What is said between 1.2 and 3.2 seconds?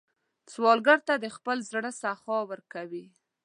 د خپل زړه سخا ورکوئ